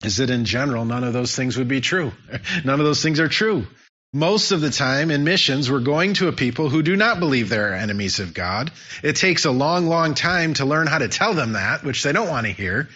[0.04, 2.12] is that in general, none of those things would be true.
[2.66, 3.66] None of those things are true.
[4.14, 7.50] Most of the time in missions, we're going to a people who do not believe
[7.50, 8.72] they're enemies of God.
[9.04, 12.14] It takes a long, long time to learn how to tell them that, which they
[12.14, 12.88] don't want to hear,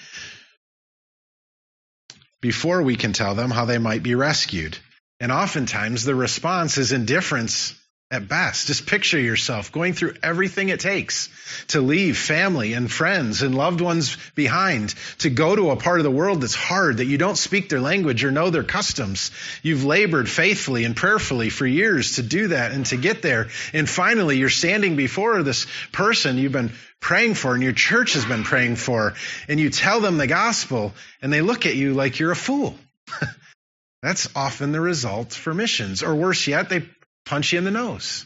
[2.42, 4.78] before we can tell them how they might be rescued.
[5.20, 7.76] And oftentimes the response is indifference
[8.12, 8.68] at best.
[8.68, 11.30] Just picture yourself going through everything it takes
[11.70, 16.04] to leave family and friends and loved ones behind, to go to a part of
[16.04, 19.32] the world that's hard, that you don't speak their language or know their customs.
[19.64, 23.48] You've labored faithfully and prayerfully for years to do that and to get there.
[23.74, 28.26] And finally, you're standing before this person you've been praying for and your church has
[28.26, 29.14] been praying for,
[29.48, 32.76] and you tell them the gospel, and they look at you like you're a fool.
[34.02, 36.04] That's often the result for missions.
[36.04, 36.84] Or worse yet, they
[37.26, 38.26] punch you in the nose.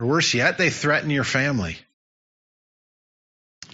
[0.00, 1.78] Or worse yet, they threaten your family.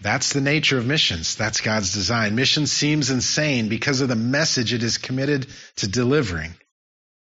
[0.03, 1.37] That's the nature of missions.
[1.37, 2.35] That's God's design.
[2.35, 6.55] Mission seems insane because of the message it is committed to delivering,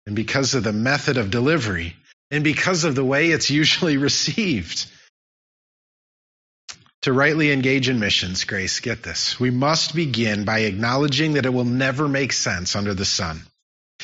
[0.06, 1.96] and because of the method of delivery,
[2.32, 4.92] and because of the way it's usually received.
[7.04, 9.40] To rightly engage in missions, Grace, get this.
[9.40, 13.44] We must begin by acknowledging that it will never make sense under the sun.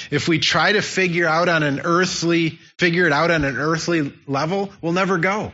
[0.09, 4.13] If we try to figure out on an earthly, figure it out on an earthly
[4.25, 5.51] level, we'll never go.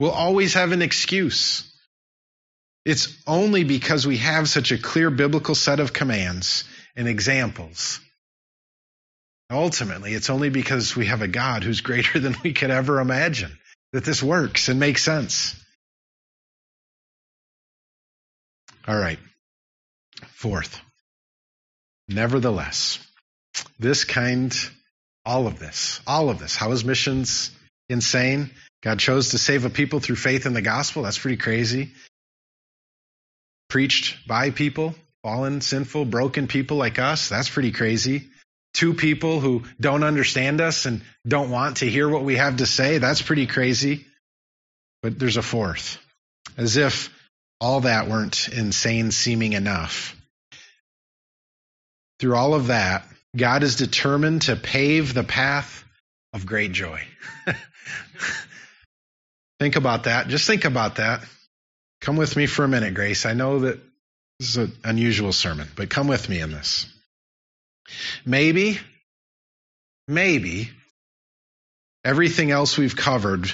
[0.00, 1.72] We'll always have an excuse.
[2.84, 6.64] It's only because we have such a clear biblical set of commands
[6.96, 8.00] and examples.
[9.50, 13.58] Ultimately, it's only because we have a God who's greater than we could ever imagine
[13.92, 15.54] that this works and makes sense.
[18.86, 19.18] All right.
[20.28, 20.80] Fourth,
[22.08, 22.98] nevertheless,
[23.78, 24.54] this kind,
[25.24, 26.56] all of this, all of this.
[26.56, 27.50] How is missions
[27.88, 28.50] insane?
[28.82, 31.02] God chose to save a people through faith in the gospel.
[31.02, 31.92] That's pretty crazy.
[33.68, 37.28] Preached by people, fallen, sinful, broken people like us.
[37.28, 38.28] That's pretty crazy.
[38.74, 42.66] Two people who don't understand us and don't want to hear what we have to
[42.66, 42.98] say.
[42.98, 44.06] That's pretty crazy.
[45.02, 45.98] But there's a fourth.
[46.56, 47.10] As if
[47.60, 50.14] all that weren't insane seeming enough.
[52.20, 55.84] Through all of that, God is determined to pave the path
[56.32, 57.02] of great joy.
[59.60, 60.28] think about that.
[60.28, 61.24] Just think about that.
[62.00, 63.26] Come with me for a minute, Grace.
[63.26, 63.80] I know that
[64.38, 66.86] this is an unusual sermon, but come with me in this.
[68.24, 68.78] Maybe,
[70.06, 70.70] maybe
[72.04, 73.50] everything else we've covered,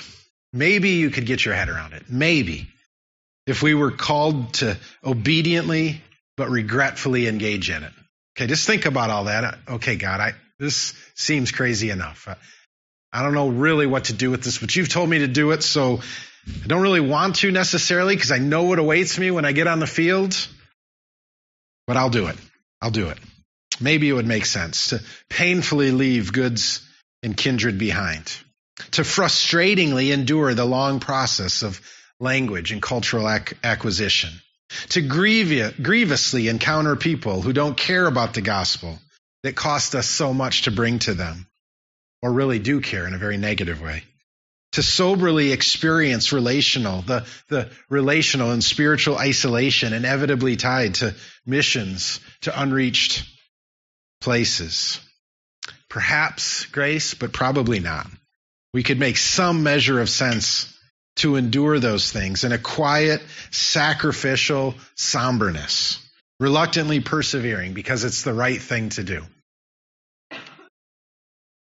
[0.52, 2.04] maybe you could get your head around it.
[2.08, 2.68] Maybe.
[3.46, 6.00] If we were called to obediently
[6.36, 7.92] but regretfully engage in it.
[8.36, 9.58] Okay, just think about all that.
[9.68, 12.28] Okay, God, I, this seems crazy enough.
[13.12, 15.52] I don't know really what to do with this, but you've told me to do
[15.52, 16.00] it, so
[16.46, 19.68] I don't really want to necessarily because I know what awaits me when I get
[19.68, 20.36] on the field,
[21.86, 22.36] but I'll do it.
[22.82, 23.18] I'll do it.
[23.80, 26.88] Maybe it would make sense to painfully leave goods
[27.22, 28.26] and kindred behind,
[28.92, 31.80] to frustratingly endure the long process of
[32.20, 34.30] language and cultural ac- acquisition,
[34.90, 38.98] to grievously encounter people who don't care about the gospel
[39.42, 41.46] that cost us so much to bring to them,
[42.22, 44.04] or really do care in a very negative way
[44.74, 51.14] to soberly experience relational, the, the relational and spiritual isolation inevitably tied to
[51.46, 53.24] missions, to unreached
[54.20, 54.98] places.
[55.88, 58.08] Perhaps grace, but probably not.
[58.72, 60.73] We could make some measure of sense
[61.16, 65.98] to endure those things in a quiet, sacrificial somberness,
[66.40, 69.22] reluctantly persevering because it's the right thing to do.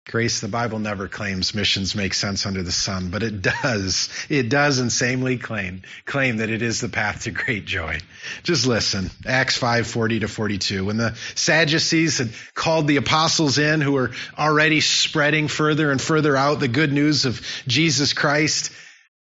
[0.06, 4.10] Grace, the Bible never claims missions make sense under the sun, but it does.
[4.28, 7.98] It does insanely claim, claim that it is the path to great joy.
[8.42, 9.10] Just listen.
[9.26, 10.84] Acts 5, 40 to 42.
[10.84, 16.36] When the Sadducees had called the apostles in who were already spreading further and further
[16.36, 18.72] out the good news of Jesus Christ,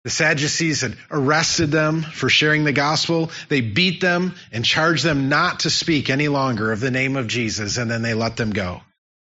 [0.04, 3.30] the Sadducees had arrested them for sharing the gospel.
[3.48, 7.28] They beat them and charged them not to speak any longer of the name of
[7.28, 8.82] Jesus, and then they let them go.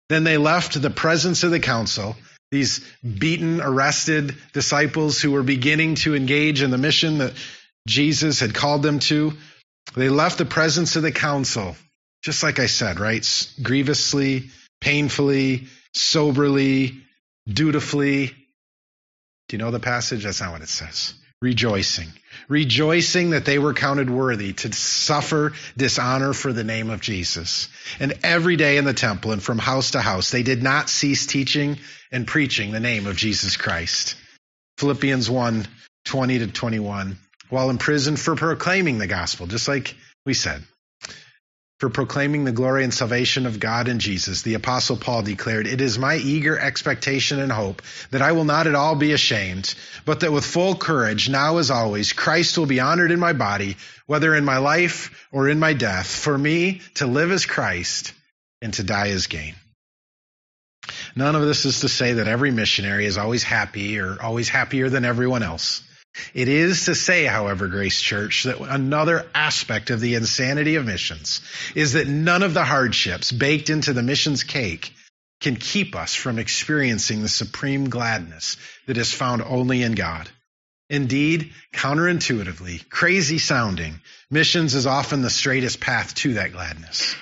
[0.09, 2.15] Then they left the presence of the council,
[2.51, 7.33] these beaten, arrested disciples who were beginning to engage in the mission that
[7.87, 9.33] Jesus had called them to.
[9.95, 11.75] They left the presence of the council,
[12.23, 13.25] just like I said, right?
[13.61, 14.49] Grievously,
[14.81, 17.01] painfully, soberly,
[17.47, 18.35] dutifully.
[19.49, 20.23] Do you know the passage?
[20.23, 22.09] That's not what it says rejoicing,
[22.49, 27.69] rejoicing that they were counted worthy to suffer dishonor for the name of Jesus.
[27.99, 31.25] And every day in the temple and from house to house, they did not cease
[31.25, 31.77] teaching
[32.11, 34.15] and preaching the name of Jesus Christ.
[34.77, 35.67] Philippians 1
[36.05, 37.17] 20 to 21.
[37.49, 40.63] While in prison for proclaiming the gospel, just like we said
[41.79, 45.79] for proclaiming the glory and salvation of God in Jesus, the apostle Paul declared, It
[45.79, 50.19] is my eager expectation and hope that I will not at all be ashamed, but
[50.19, 54.35] that with full courage, now as always, Christ will be honored in my body, whether
[54.35, 56.13] in my life or in my death.
[56.13, 58.11] For me, to live as Christ
[58.61, 59.55] and to die as gain.
[61.15, 64.89] None of this is to say that every missionary is always happy or always happier
[64.89, 65.81] than everyone else.
[66.33, 71.41] It is to say, however, Grace Church, that another aspect of the insanity of missions
[71.75, 74.93] is that none of the hardships baked into the missions cake
[75.41, 80.29] can keep us from experiencing the supreme gladness that is found only in God.
[80.89, 87.15] Indeed, counterintuitively, crazy sounding, missions is often the straightest path to that gladness.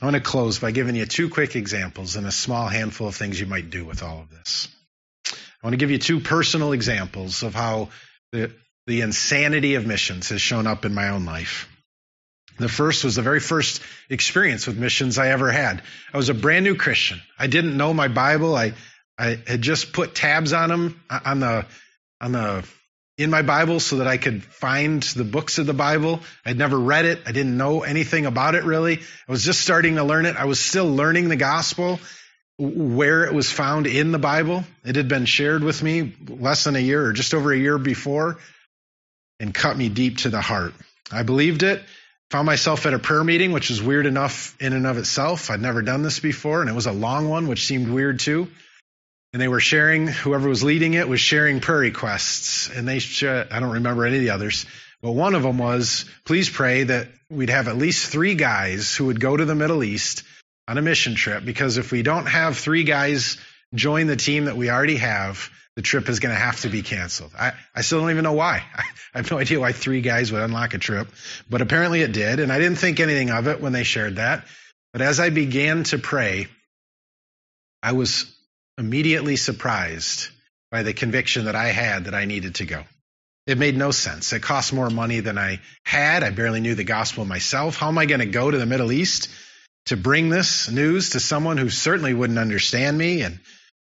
[0.00, 3.14] I want to close by giving you two quick examples and a small handful of
[3.14, 4.68] things you might do with all of this.
[5.66, 7.88] I want to give you two personal examples of how
[8.30, 8.52] the,
[8.86, 11.68] the insanity of missions has shown up in my own life.
[12.60, 15.82] The first was the very first experience with missions I ever had.
[16.14, 17.20] I was a brand new Christian.
[17.36, 18.54] I didn't know my Bible.
[18.54, 18.74] I,
[19.18, 21.66] I had just put tabs on them uh, on the,
[22.20, 22.64] on the,
[23.18, 26.20] in my Bible so that I could find the books of the Bible.
[26.44, 27.22] I'd never read it.
[27.26, 29.00] I didn't know anything about it really.
[29.00, 30.36] I was just starting to learn it.
[30.36, 31.98] I was still learning the gospel
[32.58, 34.64] where it was found in the Bible.
[34.84, 37.78] It had been shared with me less than a year or just over a year
[37.78, 38.38] before
[39.38, 40.72] and cut me deep to the heart.
[41.12, 41.82] I believed it,
[42.30, 45.50] found myself at a prayer meeting, which was weird enough in and of itself.
[45.50, 48.48] I'd never done this before, and it was a long one, which seemed weird too.
[49.32, 52.70] And they were sharing, whoever was leading it was sharing prayer requests.
[52.70, 53.00] And they,
[53.50, 54.64] I don't remember any of the others,
[55.02, 59.06] but one of them was, please pray that we'd have at least three guys who
[59.06, 60.22] would go to the Middle East
[60.68, 63.38] on a mission trip because if we don't have three guys
[63.74, 66.82] join the team that we already have, the trip is going to have to be
[66.82, 67.32] canceled.
[67.38, 68.62] I, I still don't even know why.
[69.14, 71.08] I have no idea why three guys would unlock a trip,
[71.48, 72.40] but apparently it did.
[72.40, 74.46] And I didn't think anything of it when they shared that.
[74.92, 76.48] But as I began to pray,
[77.82, 78.34] I was
[78.78, 80.28] immediately surprised
[80.70, 82.82] by the conviction that I had that I needed to go.
[83.46, 84.32] It made no sense.
[84.32, 86.24] It cost more money than I had.
[86.24, 87.76] I barely knew the gospel myself.
[87.76, 89.28] How am I going to go to the Middle East
[89.86, 93.22] to bring this news to someone who certainly wouldn't understand me?
[93.22, 93.40] And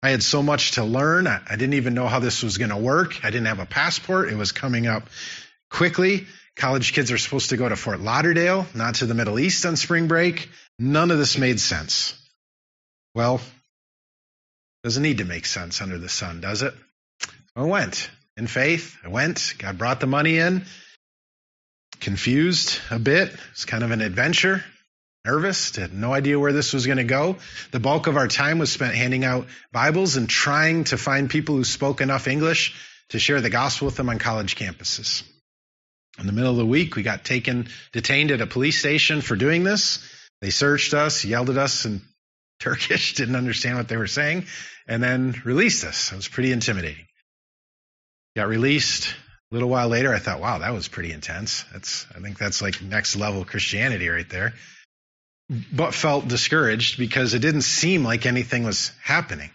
[0.02, 1.26] I had so much to learn.
[1.26, 3.24] I, didn't even know how this was going to work.
[3.24, 4.30] I didn't have a passport.
[4.30, 5.08] It was coming up
[5.70, 6.26] quickly.
[6.56, 9.76] College kids are supposed to go to Fort Lauderdale, not to the Middle East on
[9.76, 10.48] spring break.
[10.78, 12.14] None of this made sense.
[13.14, 13.40] Well,
[14.82, 16.74] doesn't need to make sense under the sun, does it?
[17.54, 18.96] I went in faith.
[19.04, 19.54] I went.
[19.58, 20.64] God brought the money in.
[22.00, 23.34] Confused a bit.
[23.52, 24.64] It's kind of an adventure.
[25.30, 25.76] Nervous.
[25.76, 27.36] Had no idea where this was going to go.
[27.70, 31.54] The bulk of our time was spent handing out Bibles and trying to find people
[31.54, 32.74] who spoke enough English
[33.10, 35.22] to share the gospel with them on college campuses.
[36.18, 39.36] In the middle of the week, we got taken, detained at a police station for
[39.36, 40.04] doing this.
[40.40, 42.00] They searched us, yelled at us in
[42.58, 44.46] Turkish, didn't understand what they were saying,
[44.88, 46.10] and then released us.
[46.10, 47.06] It was pretty intimidating.
[48.34, 49.14] Got released.
[49.52, 51.64] A little while later, I thought, wow, that was pretty intense.
[51.72, 54.54] That's, I think that's like next level Christianity right there.
[55.72, 59.50] But felt discouraged because it didn't seem like anything was happening.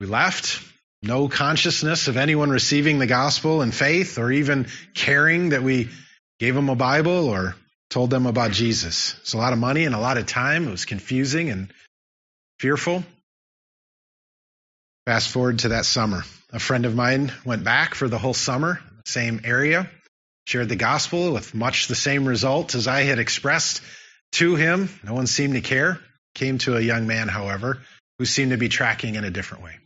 [0.00, 0.60] We left,
[1.00, 5.90] no consciousness of anyone receiving the gospel and faith or even caring that we
[6.40, 7.54] gave them a Bible or
[7.90, 9.14] told them about Jesus.
[9.20, 10.66] It's a lot of money and a lot of time.
[10.66, 11.72] It was confusing and
[12.58, 13.04] fearful.
[15.06, 16.24] Fast forward to that summer.
[16.52, 19.88] A friend of mine went back for the whole summer, same area,
[20.46, 23.82] shared the gospel with much the same result as I had expressed
[24.34, 24.88] to him.
[25.02, 25.98] No one seemed to care.
[26.34, 27.80] Came to a young man, however,
[28.18, 29.76] who seemed to be tracking in a different way.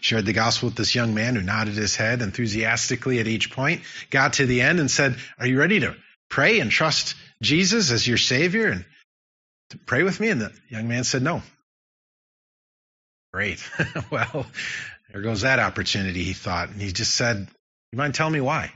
[0.00, 3.82] Shared the gospel with this young man who nodded his head enthusiastically at each point,
[4.10, 5.94] got to the end and said, Are you ready to
[6.30, 8.84] pray and trust Jesus as your Savior and
[9.70, 10.30] to pray with me?
[10.30, 11.42] And the young man said, No.
[13.32, 13.62] Great.
[14.10, 14.46] well,
[15.12, 16.70] there goes that opportunity, he thought.
[16.70, 17.46] And he just said,
[17.92, 18.72] You mind telling me why?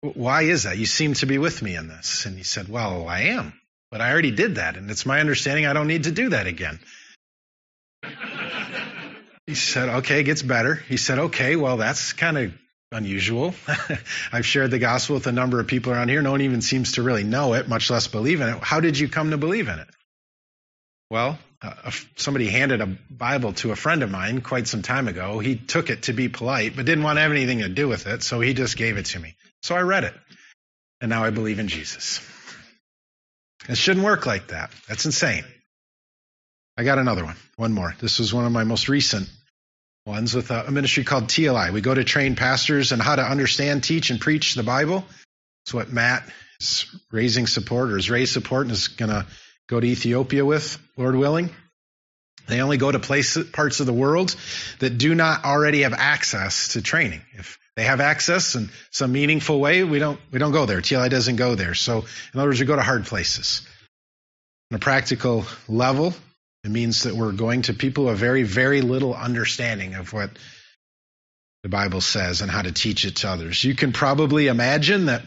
[0.00, 0.78] Why is that?
[0.78, 2.26] You seem to be with me in this.
[2.26, 3.52] And he said, Well, I am.
[3.92, 4.78] But I already did that.
[4.78, 6.80] And it's my understanding I don't need to do that again.
[9.46, 10.74] He said, okay, it gets better.
[10.74, 12.54] He said, okay, well, that's kind of
[12.90, 13.54] unusual.
[14.32, 16.22] I've shared the gospel with a number of people around here.
[16.22, 18.58] No one even seems to really know it, much less believe in it.
[18.62, 19.88] How did you come to believe in it?
[21.10, 25.38] Well, uh, somebody handed a Bible to a friend of mine quite some time ago.
[25.38, 28.06] He took it to be polite, but didn't want to have anything to do with
[28.06, 29.36] it, so he just gave it to me.
[29.62, 30.14] So I read it,
[31.02, 32.20] and now I believe in Jesus.
[33.68, 34.70] It shouldn't work like that.
[34.88, 35.44] That's insane.
[36.76, 37.36] I got another one.
[37.56, 37.94] One more.
[38.00, 39.28] This was one of my most recent
[40.06, 41.72] ones with a, ministry called TLI.
[41.72, 45.04] We go to train pastors on how to understand, teach, and preach the Bible.
[45.64, 46.28] It's what Matt
[46.60, 49.26] is raising support or has raised support and is going to
[49.68, 51.50] go to Ethiopia with, Lord willing.
[52.48, 54.34] They only go to places, parts of the world
[54.80, 57.22] that do not already have access to training.
[57.34, 60.80] If they have access in some meaningful way, we don't we don't go there.
[60.80, 61.74] TLI doesn't go there.
[61.74, 61.98] So
[62.34, 63.62] in other words, we go to hard places.
[64.70, 66.14] On a practical level,
[66.64, 70.30] it means that we're going to people who have very, very little understanding of what
[71.62, 73.62] the Bible says and how to teach it to others.
[73.62, 75.22] You can probably imagine that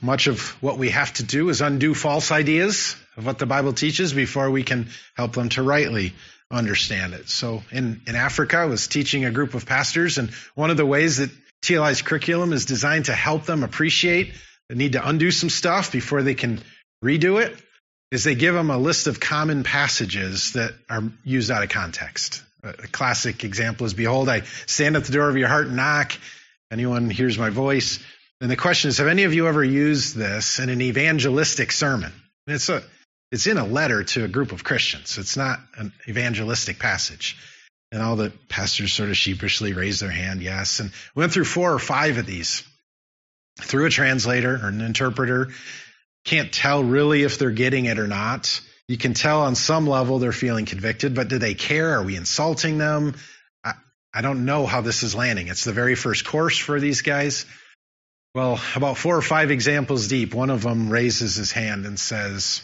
[0.00, 3.72] much of what we have to do is undo false ideas of what the Bible
[3.72, 6.14] teaches before we can help them to rightly
[6.52, 7.28] understand it.
[7.28, 10.86] So in, in Africa, I was teaching a group of pastors, and one of the
[10.86, 11.30] ways that
[11.62, 14.34] TLI's curriculum is designed to help them appreciate
[14.68, 16.60] the need to undo some stuff before they can
[17.04, 17.56] redo it
[18.10, 22.42] is they give them a list of common passages that are used out of context.
[22.62, 26.12] A classic example is Behold, I stand at the door of your heart and knock.
[26.70, 27.98] Anyone hears my voice.
[28.40, 32.12] And the question is Have any of you ever used this in an evangelistic sermon?
[32.46, 32.82] And it's, a,
[33.32, 37.36] it's in a letter to a group of Christians, it's not an evangelistic passage.
[37.90, 40.80] And all the pastors sort of sheepishly raised their hand, yes.
[40.80, 42.62] And went through four or five of these
[43.60, 45.50] through a translator or an interpreter
[46.24, 48.60] can't tell really if they're getting it or not.
[48.88, 51.98] You can tell on some level they're feeling convicted, but do they care?
[51.98, 53.14] Are we insulting them?
[53.64, 53.74] I,
[54.14, 55.48] I don't know how this is landing.
[55.48, 57.44] It's the very first course for these guys.
[58.34, 62.62] Well, about four or five examples deep, one of them raises his hand and says,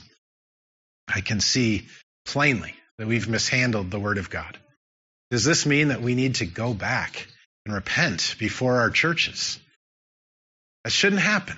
[1.08, 1.86] I can see
[2.26, 4.58] plainly that we've mishandled the Word of God.
[5.30, 7.26] Does this mean that we need to go back
[7.64, 9.58] and repent before our churches?
[10.84, 11.56] That shouldn't happen.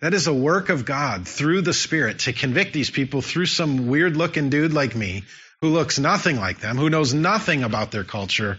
[0.00, 3.88] That is a work of God through the Spirit to convict these people through some
[3.88, 5.24] weird looking dude like me
[5.62, 8.58] who looks nothing like them, who knows nothing about their culture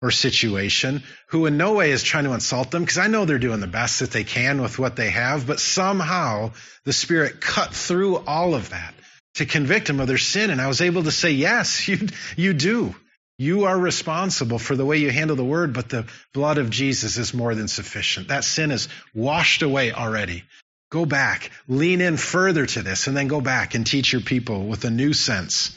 [0.00, 3.38] or situation, who in no way is trying to insult them, because I know they're
[3.40, 6.52] doing the best that they can with what they have, but somehow
[6.84, 8.94] the Spirit cut through all of that
[9.38, 10.50] to convict them of their sin.
[10.50, 12.94] And I was able to say, yes, you, you do.
[13.40, 17.18] You are responsible for the way you handle the word, but the blood of Jesus
[17.18, 18.28] is more than sufficient.
[18.28, 20.42] That sin is washed away already.
[20.90, 24.66] Go back, lean in further to this, and then go back and teach your people
[24.66, 25.76] with a new sense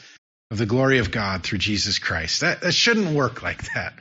[0.50, 2.40] of the glory of God through Jesus Christ.
[2.40, 3.94] That, that shouldn't work like that.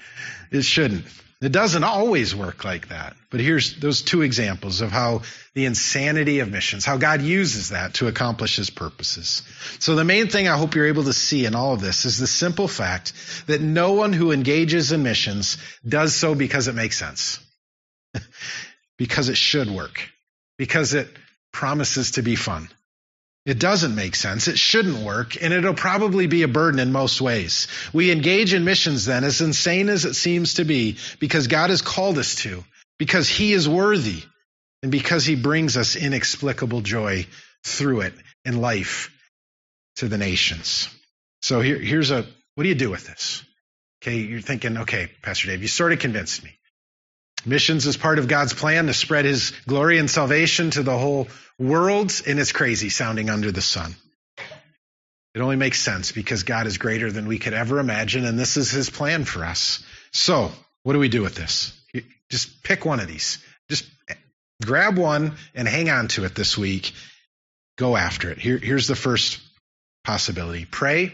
[0.51, 1.05] It shouldn't.
[1.41, 3.15] It doesn't always work like that.
[3.31, 5.23] But here's those two examples of how
[5.55, 9.41] the insanity of missions, how God uses that to accomplish his purposes.
[9.79, 12.19] So the main thing I hope you're able to see in all of this is
[12.19, 13.13] the simple fact
[13.47, 17.39] that no one who engages in missions does so because it makes sense.
[18.99, 20.11] because it should work.
[20.59, 21.07] Because it
[21.51, 22.69] promises to be fun.
[23.45, 24.47] It doesn't make sense.
[24.47, 27.67] It shouldn't work, and it'll probably be a burden in most ways.
[27.91, 31.81] We engage in missions then, as insane as it seems to be, because God has
[31.81, 32.63] called us to,
[32.99, 34.21] because He is worthy,
[34.83, 37.25] and because He brings us inexplicable joy
[37.63, 38.13] through it
[38.45, 39.11] in life
[39.95, 40.89] to the nations.
[41.41, 42.25] So here, here's a
[42.55, 43.43] what do you do with this?
[44.03, 46.51] Okay, you're thinking, okay, Pastor Dave, you sort of convinced me.
[47.45, 51.27] Missions is part of God's plan to spread his glory and salvation to the whole
[51.61, 53.95] world, and it's crazy sounding under the sun.
[55.33, 58.57] It only makes sense because God is greater than we could ever imagine, and this
[58.57, 59.83] is his plan for us.
[60.11, 60.51] So,
[60.83, 61.73] what do we do with this?
[62.29, 63.39] Just pick one of these.
[63.69, 63.85] Just
[64.65, 66.93] grab one and hang on to it this week.
[67.77, 68.39] Go after it.
[68.39, 69.39] Here, here's the first
[70.03, 71.13] possibility pray.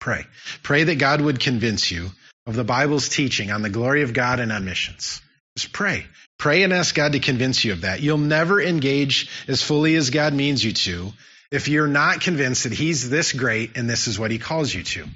[0.00, 0.24] Pray.
[0.62, 2.10] Pray that God would convince you
[2.46, 5.20] of the Bible's teaching on the glory of God and on missions.
[5.56, 6.06] Just pray.
[6.38, 8.00] Pray and ask God to convince you of that.
[8.00, 11.12] You'll never engage as fully as God means you to
[11.50, 14.82] if you're not convinced that He's this great and this is what He calls you
[14.82, 15.06] to.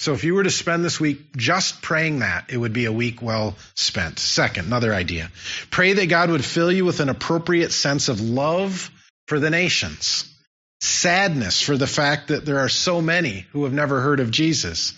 [0.00, 2.92] So if you were to spend this week just praying that, it would be a
[2.92, 4.18] week well spent.
[4.18, 5.30] Second, another idea.
[5.70, 8.90] Pray that God would fill you with an appropriate sense of love
[9.26, 10.32] for the nations,
[10.80, 14.94] sadness for the fact that there are so many who have never heard of Jesus,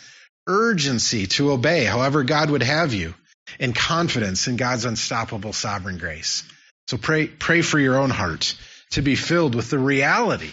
[0.46, 3.14] urgency to obey however God would have you,
[3.58, 6.44] and confidence in God's unstoppable sovereign grace.
[6.88, 8.54] So pray, pray for your own heart
[8.90, 10.50] to be filled with the reality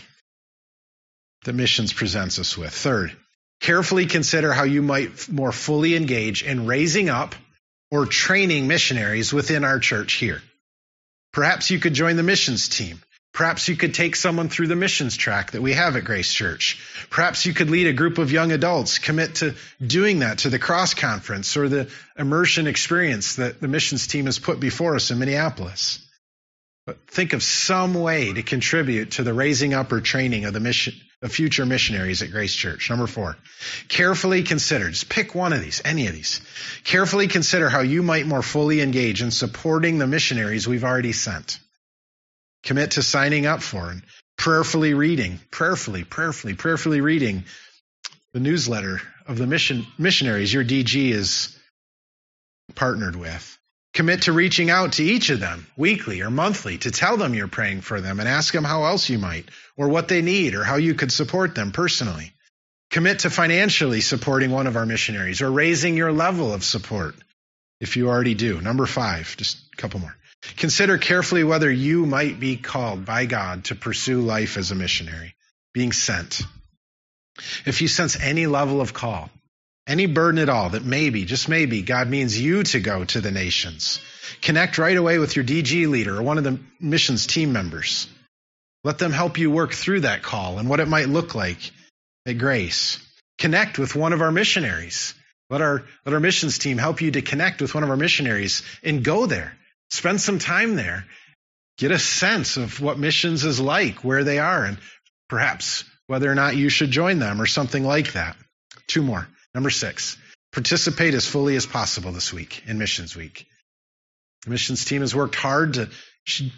[1.44, 2.74] that missions presents us with.
[2.74, 3.16] Third,
[3.62, 7.36] carefully consider how you might more fully engage in raising up
[7.90, 10.42] or training missionaries within our church here.
[11.34, 13.00] Perhaps you could join the missions team
[13.38, 16.80] Perhaps you could take someone through the missions track that we have at Grace Church.
[17.12, 20.58] Perhaps you could lead a group of young adults, commit to doing that to the
[20.58, 25.20] cross conference or the immersion experience that the missions team has put before us in
[25.20, 26.04] Minneapolis.
[26.88, 30.60] But think of some way to contribute to the raising up or training of the
[30.60, 32.90] mission of future missionaries at Grace Church.
[32.90, 33.38] Number four,
[33.88, 36.42] carefully consider, just pick one of these, any of these.
[36.86, 41.60] Carefully consider how you might more fully engage in supporting the missionaries we've already sent
[42.64, 44.02] commit to signing up for and
[44.38, 47.44] prayerfully reading, prayerfully, prayerfully, prayerfully reading
[48.34, 51.58] the newsletter of the mission missionaries your DG is
[52.76, 53.58] partnered with.
[53.94, 57.48] Commit to reaching out to each of them weekly or monthly to tell them you're
[57.48, 60.64] praying for them and ask them how else you might or what they need or
[60.64, 62.32] how you could support them personally.
[62.92, 67.16] Commit to financially supporting one of our missionaries or raising your level of support
[67.82, 68.62] if you already do.
[68.62, 70.16] Number five, just a couple more.
[70.56, 75.36] Consider carefully whether you might be called by God to pursue life as a missionary,
[75.74, 76.42] being sent.
[77.66, 79.30] If you sense any level of call,
[79.86, 83.32] any burden at all that maybe, just maybe, God means you to go to the
[83.32, 84.00] nations,
[84.42, 88.08] connect right away with your DG leader or one of the missions team members.
[88.84, 91.72] Let them help you work through that call and what it might look like
[92.26, 93.00] at Grace.
[93.38, 95.14] Connect with one of our missionaries.
[95.50, 98.64] Let our, let our missions team help you to connect with one of our missionaries
[98.84, 99.58] and go there.
[99.90, 101.06] Spend some time there.
[101.78, 104.78] Get a sense of what missions is like, where they are, and
[105.30, 108.36] perhaps whether or not you should join them or something like that.
[108.88, 109.28] Two more.
[109.54, 110.18] Number six,
[110.52, 113.46] participate as fully as possible this week in Missions Week.
[114.44, 115.90] The missions team has worked hard to,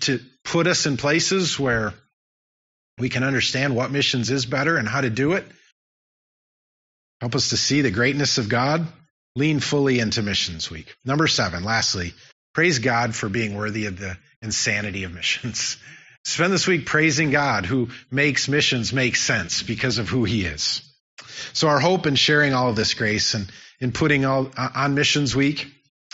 [0.01, 1.93] to put us in places where
[2.97, 5.45] we can understand what missions is better and how to do it.
[7.21, 8.85] Help us to see the greatness of God.
[9.35, 10.93] Lean fully into Missions Week.
[11.05, 12.13] Number seven, lastly,
[12.53, 15.77] Praise God for being worthy of the insanity of missions.
[16.25, 20.81] Spend this week praising God who makes missions make sense because of who he is.
[21.53, 24.95] So our hope in sharing all of this grace and in putting all uh, on
[24.95, 25.67] missions week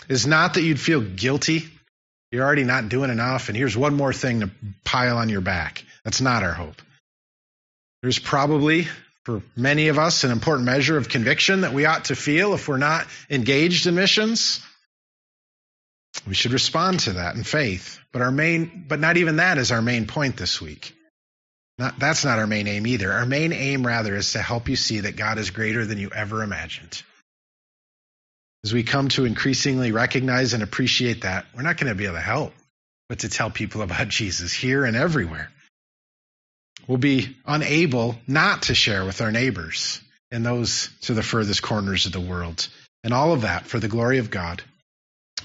[0.08, 1.64] is not that you'd feel guilty.
[2.30, 4.50] You're already not doing enough and here's one more thing to
[4.84, 5.84] pile on your back.
[6.04, 6.80] That's not our hope.
[8.02, 8.86] There's probably
[9.24, 12.68] for many of us an important measure of conviction that we ought to feel if
[12.68, 14.64] we're not engaged in missions.
[16.26, 17.98] We should respond to that in faith.
[18.12, 20.94] But our main, but not even that is our main point this week.
[21.78, 23.12] Not, that's not our main aim either.
[23.12, 26.10] Our main aim, rather, is to help you see that God is greater than you
[26.10, 27.02] ever imagined.
[28.64, 32.14] as we come to increasingly recognize and appreciate that, we're not going to be able
[32.14, 32.52] to help
[33.08, 35.50] but to tell people about Jesus here and everywhere.
[36.86, 40.00] We'll be unable not to share with our neighbors
[40.30, 42.68] and those to the furthest corners of the world.
[43.02, 44.62] And all of that for the glory of God,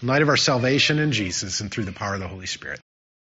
[0.02, 2.80] in light of our salvation in Jesus and through the power of the Holy Spirit.